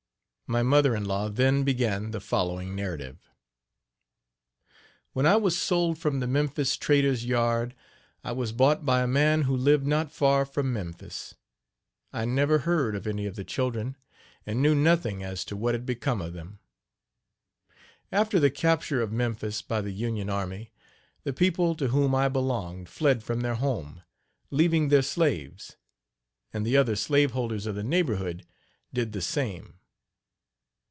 [0.53, 3.29] My mother in law then began the following narrative:
[5.13, 7.73] "When I was sold from the Memphis trader's yard
[8.21, 11.35] I was bought by a man who lived not far from Memphis.
[12.11, 13.95] I never heard of any of the children,
[14.45, 16.59] and knew nothing as to what had become of them.
[18.11, 20.73] After the capture of Memphis by the Union army,
[21.23, 24.01] the people to whom I belonged fled from their home,
[24.49, 25.77] leaving their slaves;
[26.51, 28.45] and the other slaveholders of the neighborhood
[28.93, 29.75] did the same.